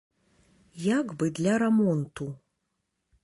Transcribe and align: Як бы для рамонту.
Як 0.85 1.07
бы 1.19 1.29
для 1.39 1.53
рамонту. 1.63 2.25